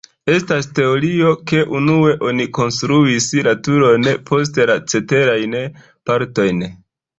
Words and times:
Estas 0.35 0.67
teorio, 0.77 1.33
ke 1.51 1.59
unue 1.79 2.15
oni 2.29 2.47
konstruis 2.59 3.29
la 3.49 3.55
turon, 3.69 4.09
poste 4.33 4.69
la 4.73 4.81
ceterajn 4.95 5.57
partojn. 6.13 6.69